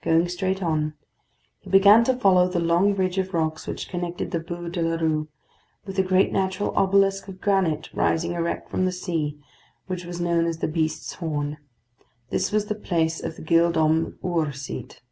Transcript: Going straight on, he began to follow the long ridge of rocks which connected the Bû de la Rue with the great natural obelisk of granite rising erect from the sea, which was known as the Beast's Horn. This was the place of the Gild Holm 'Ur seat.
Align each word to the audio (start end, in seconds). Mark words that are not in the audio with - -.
Going 0.00 0.26
straight 0.30 0.62
on, 0.62 0.94
he 1.60 1.68
began 1.68 2.02
to 2.04 2.16
follow 2.16 2.48
the 2.48 2.58
long 2.58 2.94
ridge 2.94 3.18
of 3.18 3.34
rocks 3.34 3.66
which 3.66 3.90
connected 3.90 4.30
the 4.30 4.40
Bû 4.40 4.72
de 4.72 4.80
la 4.80 4.96
Rue 4.96 5.28
with 5.84 5.96
the 5.96 6.02
great 6.02 6.32
natural 6.32 6.72
obelisk 6.74 7.28
of 7.28 7.42
granite 7.42 7.90
rising 7.92 8.32
erect 8.32 8.70
from 8.70 8.86
the 8.86 8.90
sea, 8.90 9.38
which 9.86 10.06
was 10.06 10.18
known 10.18 10.46
as 10.46 10.60
the 10.60 10.66
Beast's 10.66 11.12
Horn. 11.16 11.58
This 12.30 12.52
was 12.52 12.68
the 12.68 12.74
place 12.74 13.22
of 13.22 13.36
the 13.36 13.42
Gild 13.42 13.76
Holm 13.76 14.18
'Ur 14.24 14.50
seat. 14.50 15.02